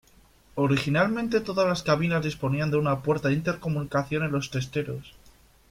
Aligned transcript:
Originalmente 0.55 1.41
todas 1.41 1.67
las 1.67 1.83
cabinas 1.83 2.25
disponían 2.25 2.71
de 2.71 2.77
una 2.77 3.03
puerta 3.03 3.27
de 3.27 3.35
intercomunicación 3.35 4.23
en 4.23 4.31
los 4.31 4.49
testeros. 4.49 5.13